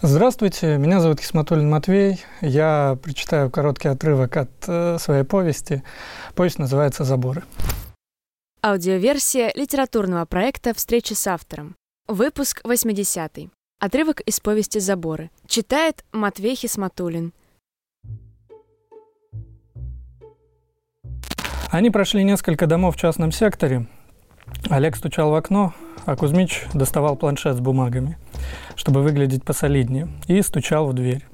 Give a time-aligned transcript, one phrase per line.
[0.00, 2.24] Здравствуйте, меня зовут Хисматуллин Матвей.
[2.40, 5.82] Я прочитаю короткий отрывок от э, своей повести.
[6.36, 7.42] Повесть называется «Заборы».
[8.62, 11.74] Аудиоверсия литературного проекта «Встречи с автором».
[12.06, 13.50] Выпуск 80
[13.80, 15.32] Отрывок из повести «Заборы».
[15.48, 17.32] Читает Матвей Хисматуллин.
[21.72, 23.88] Они прошли несколько домов в частном секторе.
[24.70, 25.74] Олег стучал в окно,
[26.06, 28.16] а Кузьмич доставал планшет с бумагами,
[28.76, 31.24] чтобы выглядеть посолиднее, и стучал в дверь.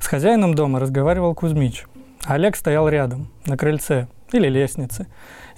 [0.00, 1.84] С хозяином дома разговаривал Кузьмич.
[2.24, 5.06] Олег стоял рядом, на крыльце или лестнице.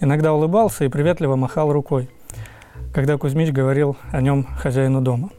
[0.01, 2.09] Иногда улыбался и приветливо махал рукой,
[2.95, 5.31] когда Кузьмич говорил о нем хозяину дома.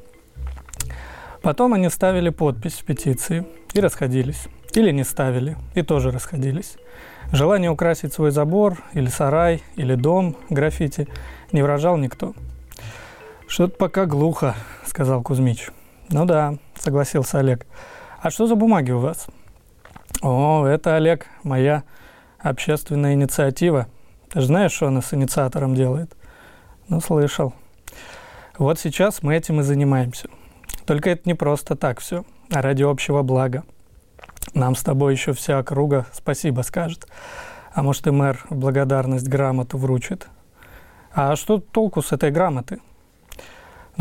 [1.41, 4.48] Потом они ставили подпись в петиции и расходились.
[4.73, 6.77] Или не ставили, и тоже расходились.
[7.34, 11.07] Желание украсить свой забор, или сарай, или дом граффити
[11.52, 12.34] не выражал никто–
[13.52, 14.55] «Что-то пока глухо»,—
[14.86, 15.72] сказал Кузьмич.
[16.08, 17.68] «Ну да»,— согласился Олег.
[18.22, 19.27] «А что за бумаги у вас?»
[20.22, 21.84] «О, это, Олег, моя
[22.40, 23.88] общественная инициатива.
[24.30, 26.16] Ты же знаешь, что она с инициатором делает?»
[26.88, 27.54] «Ну, слышал.
[28.58, 30.30] Вот сейчас мы этим и занимаемся.
[30.86, 33.63] Только это не просто так все, а ради общего блага.
[34.54, 37.05] Нам с тобой еще вся округа спасибо скажет.
[37.74, 40.30] А может, и мэр благодарность грамоту вручит.
[41.13, 42.80] А что толку с этой грамоты?»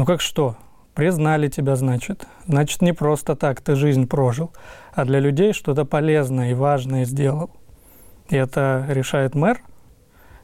[0.01, 0.57] Ну как что?
[0.95, 2.27] Признали тебя, значит.
[2.47, 4.51] Значит, не просто так ты жизнь прожил,
[4.95, 7.51] а для людей что-то полезное и важное сделал.
[8.31, 9.61] И это решает мэр?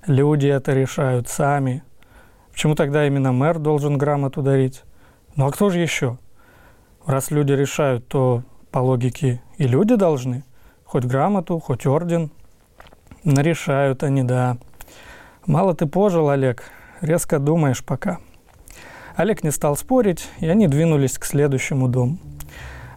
[0.07, 1.83] Люди это решают сами.
[2.53, 4.83] Почему тогда именно мэр должен грамоту дарить?
[5.37, 6.19] Ну а кто же еще?
[7.07, 10.45] Раз люди решают, то по логике и люди должны.
[10.85, 12.31] Хоть грамоту, хоть орден.
[13.25, 14.59] Нарешают они, да.
[15.47, 16.63] Мало ты пожил, Олег.
[17.01, 18.19] Резко думаешь пока.
[19.17, 22.19] Олег не стал спорить, и они двинулись к следующему дому.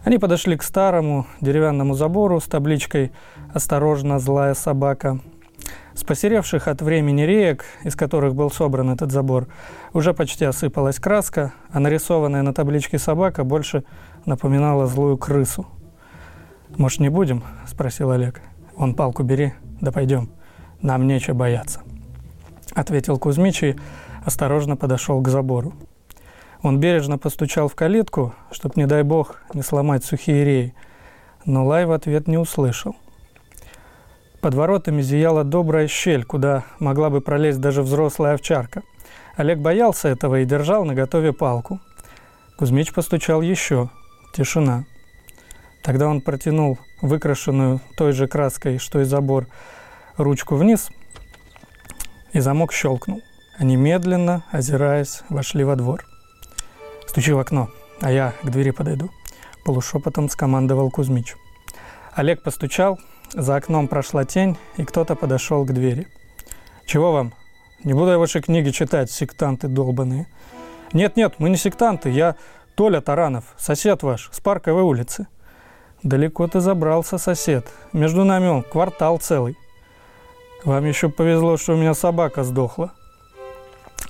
[0.04, 3.12] Они подошли к старому деревянному забору с табличкой
[3.54, 5.18] «Осторожно, злая собака».
[5.94, 9.48] С посеревших от времени реек, из которых был собран этот забор,
[9.94, 13.84] уже почти осыпалась краска, а нарисованная на табличке собака больше
[14.26, 15.66] напоминала злую крысу.
[16.76, 18.42] «Может, не будем?»– спросил Олег.
[18.76, 20.30] «Вон палку бери, да пойдем.
[20.82, 21.80] Нам нечего бояться»,–
[22.74, 23.76] ответил Кузьмич и
[24.22, 25.72] осторожно подошел к забору.
[26.62, 30.74] Он бережно постучал в калитку, чтоб, не дай бог, не сломать сухие реи,
[31.46, 32.94] но Лай в ответ не услышал.
[34.40, 38.82] Под воротами зияла добрая щель, куда могла бы пролезть даже взрослая овчарка.
[39.36, 41.80] Олег боялся этого и держал на готове палку.
[42.58, 43.90] Кузьмич постучал еще.
[44.34, 44.84] Тишина.
[45.82, 49.46] Тогда он протянул выкрашенную той же краской, что и забор,
[50.16, 50.90] ручку вниз,
[52.32, 53.22] и замок щелкнул.
[53.58, 56.09] Они медленно, озираясь, вошли во двор.
[57.10, 59.10] Стучи в окно, а я к двери подойду.
[59.64, 61.34] Полушепотом скомандовал Кузьмич.
[62.12, 63.00] Олег постучал,
[63.32, 66.06] за окном прошла тень, и кто-то подошел к двери.
[66.86, 67.32] «Чего вам?
[67.82, 70.28] Не буду я ваши книги читать, сектанты долбанные».
[70.92, 72.36] «Нет-нет, мы не сектанты, я
[72.76, 75.26] Толя Таранов, сосед ваш, с Парковой улицы».
[76.04, 77.66] «Далеко ты забрался, сосед.
[77.92, 79.58] Между нами он квартал целый».
[80.64, 82.92] «Вам еще повезло, что у меня собака сдохла»,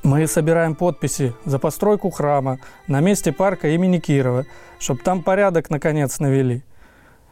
[0.02, 4.46] мы собираем подписи за постройку храма на месте парка имени Кирова,
[4.78, 6.62] чтобы там порядок наконец навели.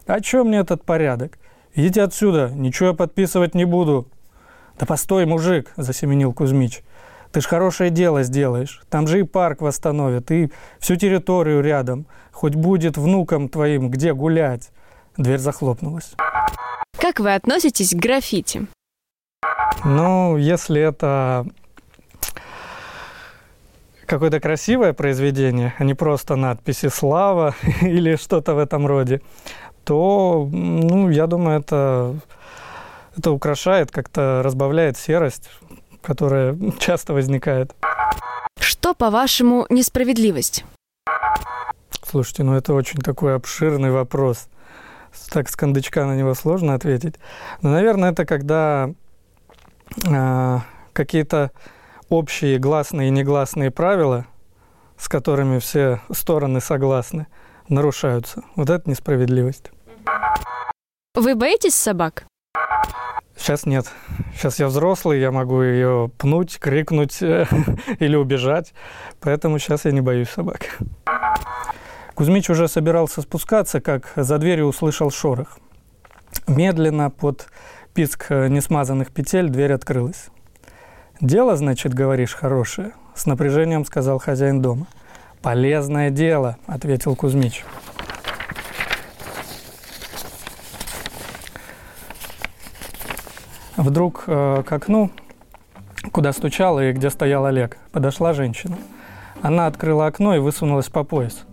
[0.06, 1.38] А чё мне этот порядок?
[1.74, 4.08] Идите отсюда, ничего я подписывать не буду.
[4.78, 6.82] Да постой, мужик, засеменил Кузьмич.
[7.32, 8.82] Ты ж хорошее дело сделаешь.
[8.88, 12.06] Там же и парк восстановят, и всю территорию рядом.
[12.32, 14.70] Хоть будет внукам твоим где гулять.
[15.16, 16.12] Дверь захлопнулась.
[16.98, 18.66] Как вы относитесь к граффити?
[19.84, 21.46] Ну, если это
[24.08, 29.20] какое-то красивое произведение, а не просто надписи «Слава» или что-то в этом роде,
[29.84, 32.16] то, ну, я думаю, это,
[33.16, 35.50] это украшает, как-то разбавляет серость,
[36.02, 37.74] которая часто возникает.
[38.58, 40.64] Что, по-вашему, несправедливость?
[42.02, 44.48] Слушайте, ну это очень такой обширный вопрос.
[45.30, 47.16] Так с кондачка на него сложно ответить.
[47.60, 48.91] Но, наверное, это когда
[50.06, 50.59] э,
[50.92, 51.50] какие-то
[52.09, 54.27] общие гласные и негласные правила,
[54.97, 57.27] с которыми все стороны согласны,
[57.69, 58.43] нарушаются.
[58.57, 59.71] Вот это несправедливость.
[61.15, 62.25] Вы боитесь собак?
[63.37, 63.87] Сейчас нет.
[64.34, 68.75] Сейчас я взрослый, я могу ее пнуть, крикнуть или убежать.
[69.21, 70.78] Поэтому сейчас я не боюсь собак.
[72.15, 75.59] Кузьмич уже собирался спускаться, как за дверью услышал шорох.
[76.49, 77.47] Медленно под
[77.95, 80.28] писк несмазанных петель дверь открылась.
[81.20, 84.86] «Дело, значит, говоришь, хорошее?»– с напряжением сказал хозяин дома.
[85.42, 87.65] «Полезное дело»,– ответил Кузьмич.
[93.76, 95.10] Вдруг э, к окну,
[96.12, 98.76] куда стучал и где стоял Олег, подошла женщина.
[99.42, 101.44] Она открыла окно и высунулась по пояс.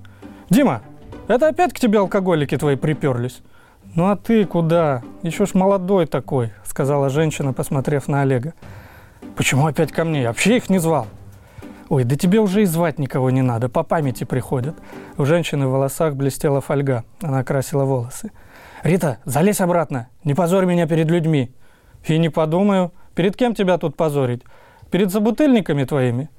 [0.51, 0.83] «Дима,
[1.27, 3.41] это опять к тебе алкоголики твои приперлись?»
[3.95, 5.01] «Ну а ты куда?
[5.23, 8.53] Еще ж молодой такой»,— сказала женщина, посмотрев на Олега.
[9.35, 10.21] «Почему опять ко мне?
[10.21, 11.07] Я вообще их не звал».
[11.87, 14.75] «Ой, да тебе уже и звать никого не надо, по памяти приходят».
[15.17, 18.31] У женщины в волосах блестела фольга, она красила волосы.
[18.81, 21.51] «Рита, залезь обратно, не позорь меня перед людьми».
[22.05, 22.91] «И не подумаю.
[23.15, 24.43] Перед кем тебя тут позорить?
[24.91, 26.29] Перед собутыльниками твоими?»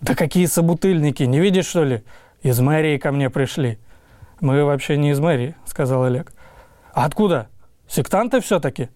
[0.00, 2.04] «Да какие собутыльники, не видишь, что ли?
[2.42, 3.78] Из мэрии ко мне пришли».
[4.40, 6.32] «Мы вообще не из мэрии»,— сказал Олег.
[6.92, 7.48] «А откуда?
[7.88, 8.88] Сектанты все-таки?»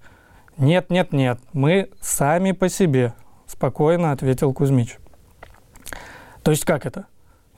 [0.56, 3.14] «Нет, нет, нет, мы сами по себе»,—
[3.60, 4.96] спокойно ответил Кузьмич.
[6.42, 7.04] То есть как это?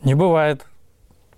[0.03, 0.67] Не бывает.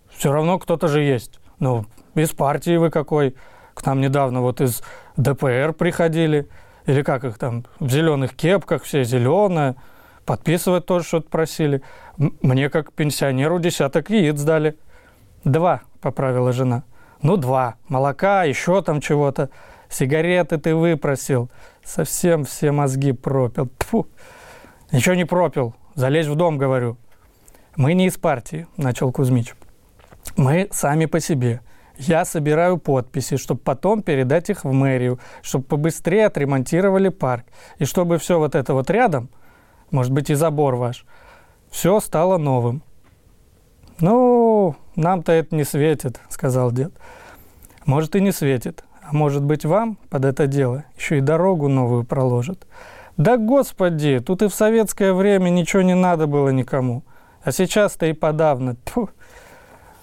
[0.09, 1.39] Все равно кто-то же есть.
[1.59, 1.85] Ну,
[2.15, 3.37] из партии вы какой?
[3.75, 4.83] К нам недавно вот из
[5.19, 6.49] ДПР приходили.
[6.87, 9.77] Или как их там, в зеленых кепках, все зеленое.
[10.25, 11.83] Подписывать тоже что-то просили.
[12.17, 14.79] Мне, как пенсионеру, десяток яиц дали.
[15.45, 16.85] Два, поправила жена.
[17.21, 17.75] Ну, два.
[17.89, 19.51] Молока, еще там чего-то.
[19.91, 21.51] Сигареты ты выпросил.
[21.85, 23.69] Совсем все мозги пропил.
[23.79, 24.07] Тьфу.
[24.93, 25.75] Ничего не пропил.
[25.95, 26.97] Залезь в дом, говорю.
[27.77, 29.55] Мы не из партии, начал Кузьмич.
[30.37, 31.61] Мы сами по себе.
[31.97, 37.47] Я собираю подписи, чтобы потом передать их в мэрию, чтобы побыстрее отремонтировали парк.
[37.79, 39.29] И чтобы все вот это вот рядом,
[39.91, 41.05] может быть и забор ваш,
[41.71, 42.83] все стало новым.
[44.01, 46.93] «Ну, нам-то это не светит»,— сказал дед.
[47.87, 48.85] «Может, и не светит.
[49.03, 52.67] А может быть, вам под это дело еще и дорогу новую проложат».
[53.17, 57.05] «Да, господи, тут и в советское время ничего не надо было никому.
[57.43, 58.77] А сейчас-то и подавно.
[58.85, 59.11] Тьфу.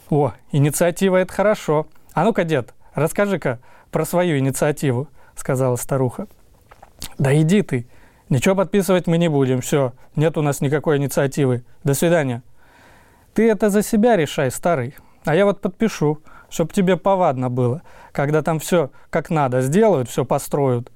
[0.09, 1.87] О, инициатива– это хорошо.
[2.13, 3.59] А ну-ка, дед, расскажи-ка
[3.91, 6.27] про свою инициативу, сказала старуха.
[7.17, 7.87] Да иди ты.
[8.29, 9.61] Ничего подписывать мы не будем.
[9.61, 11.63] Все, нет у нас никакой инициативы.
[11.83, 12.43] До свидания.
[13.33, 14.95] Ты это за себя решай, старый.
[15.25, 17.81] А я вот подпишу, чтобы тебе повадно было.
[18.11, 20.91] Когда там все как надо сделают, все построят.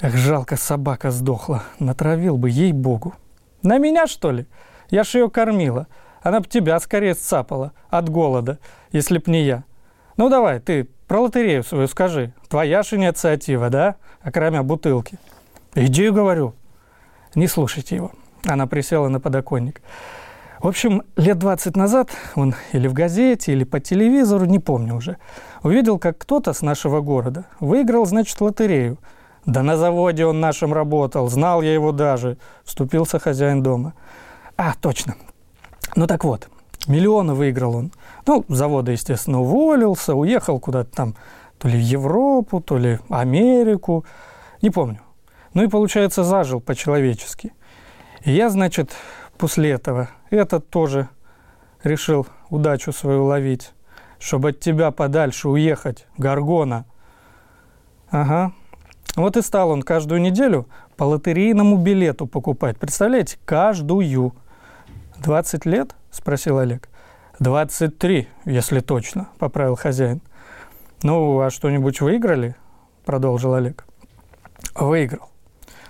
[0.00, 1.64] Эх, жалко, собака сдохла.
[1.80, 3.14] Натравил бы, ей-богу.
[3.62, 4.46] На меня, что ли?
[4.90, 5.88] Я ж ее кормила.
[6.22, 8.60] Она б тебя скорее сцапала от голода,
[8.92, 9.64] если б не я.
[10.16, 12.32] Ну давай, ты про лотерею свою скажи.
[12.48, 13.96] Твоя ж инициатива, да?
[14.32, 15.18] Кроме бутылки.
[15.74, 16.54] Иди, говорю.
[17.34, 18.12] Не слушайте его.
[18.44, 19.82] Она присела на подоконник.
[20.60, 25.16] В общем, лет 20 назад он или в газете, или по телевизору, не помню уже,
[25.62, 28.98] увидел, как кто-то с нашего города выиграл, значит, лотерею.
[29.46, 33.94] Да на заводе он нашим работал, знал я его даже, вступился хозяин дома.
[34.56, 35.14] А, точно.
[35.96, 36.48] Ну так вот,
[36.86, 37.92] миллионы выиграл он.
[38.26, 41.14] Ну, завода, естественно, уволился, уехал куда-то там,
[41.58, 44.04] то ли в Европу, то ли в Америку,
[44.60, 45.00] не помню.
[45.54, 47.52] Ну и, получается, зажил по-человечески.
[48.24, 48.92] И я, значит,
[49.38, 51.08] после этого этот тоже
[51.82, 53.72] решил удачу свою ловить,
[54.18, 56.84] чтобы от тебя подальше уехать, Гаргона.
[58.10, 58.52] Ага.
[59.16, 62.78] Вот и стал он каждую неделю по лотерейному билету покупать.
[62.78, 64.34] Представляете, каждую.
[65.18, 66.88] 20 лет?»– спросил Олег.
[67.40, 70.20] «23, если точно»,– поправил хозяин.
[71.02, 72.56] «Ну, а что-нибудь выиграли?»–
[73.04, 73.84] продолжил Олег.
[74.74, 75.28] «Выиграл».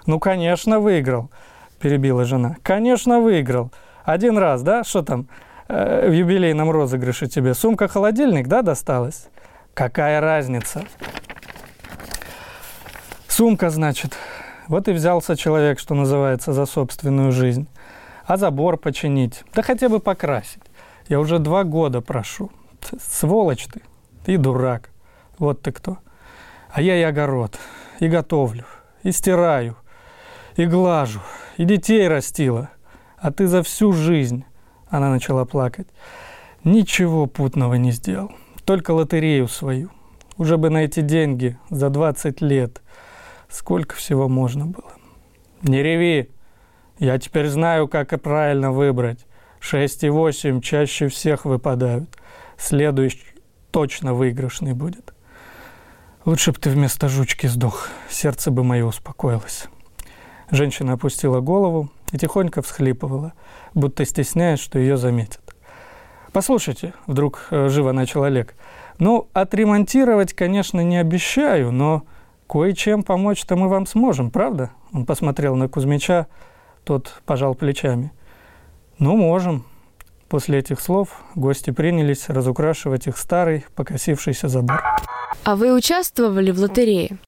[0.07, 1.31] «Ну, конечно, выиграл»,–
[1.81, 2.57] перебила жена.
[2.63, 3.73] «Конечно, выиграл.
[4.05, 4.85] Один раз, да?
[4.85, 5.29] Что там
[5.69, 7.55] э, в юбилейном розыгрыше тебе?
[7.55, 9.29] Сумка-холодильник, да, досталась?»
[9.75, 10.83] «Какая разница?»
[13.39, 14.17] «Сумка, значит».
[14.67, 17.69] Вот и взялся человек, что называется, за собственную жизнь
[18.27, 20.63] а забор починить, да хотя бы покрасить.
[21.09, 22.51] Я уже два года прошу.
[23.01, 23.83] Сволочь ты,
[24.25, 24.91] ты дурак.
[25.39, 25.99] Вот ты кто.
[26.69, 27.57] А я и огород,
[28.01, 28.65] и готовлю,
[29.05, 29.77] и стираю,
[30.57, 31.21] и глажу,
[31.59, 32.71] и детей растила.
[33.19, 34.45] А ты за всю жизнь,
[34.89, 35.87] она начала плакать,
[36.65, 38.33] ничего путного не сделал.
[38.65, 39.91] Только лотерею свою.
[40.39, 42.83] Уже бы на эти деньги за 20 лет.
[43.49, 44.93] Сколько всего можно было.
[45.63, 46.31] Не реви,
[46.99, 49.27] я теперь знаю, как и правильно выбрать.
[49.61, 52.09] 6 и 8 чаще всех выпадают.
[52.57, 53.25] Следующий
[53.71, 55.15] точно выигрышный будет.
[56.25, 59.67] Лучше бы ты вместо жучки сдох, сердце бы мое успокоилось.
[60.51, 63.33] Женщина опустила голову и тихонько всхлипывала,
[63.75, 65.41] будто стесняясь, что ее заметят.
[66.33, 68.55] «Послушайте»,— вдруг э, живо начал Олег,
[68.99, 72.05] «ну, отремонтировать, конечно, не обещаю, но
[72.49, 76.27] кое-чем помочь-то мы вам сможем, правда?» Он посмотрел на Кузьмича,
[76.85, 78.13] тот пожал плечами.
[78.99, 79.65] «Ну, можем».
[80.29, 84.83] После этих слов гости принялись разукрашивать их старый, покосившийся забор.
[85.45, 87.19] А вы участвовали в лотерее?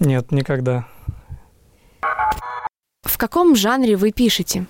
[0.00, 0.86] Нет, никогда.
[3.02, 4.66] В каком жанре вы пишете?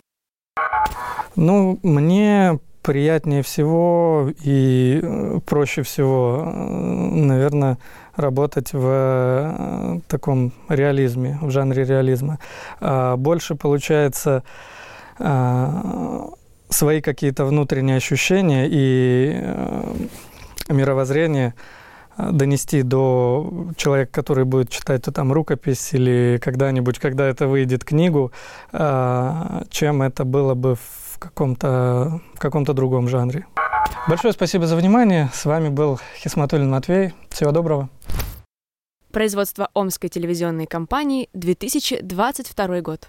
[1.37, 6.51] Ну, мне приятнее всего и э, проще всего, э,
[7.17, 7.77] наверное,
[8.17, 12.39] работать в э, таком реализме, в жанре реализма.
[12.81, 14.43] А больше получается
[16.71, 19.37] свои какие-то внутренние ощущения и
[20.69, 21.55] мировоззрение
[22.17, 28.31] донести до человека, который будет читать то там рукопись или когда-нибудь, когда это выйдет книгу,
[28.71, 33.45] чем это было бы в в каком-то в каком-то другом жанре.
[34.07, 35.31] Большое спасибо за внимание.
[35.35, 37.13] С вами был Хисматуллин Матвей.
[37.31, 37.91] Всего доброго.
[39.11, 43.09] Производство Омской телевизионной компании, 2022 год.